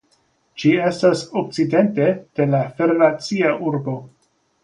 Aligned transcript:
Ĝi 0.61 0.69
estas 0.85 1.19
okcidente 1.41 2.07
de 2.39 2.47
la 2.55 2.63
federacia 2.79 3.53
urbo. 3.73 3.97